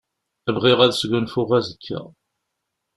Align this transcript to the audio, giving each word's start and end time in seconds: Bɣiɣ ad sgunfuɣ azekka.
Bɣiɣ 0.55 0.79
ad 0.81 0.93
sgunfuɣ 0.99 1.49
azekka. 1.57 1.99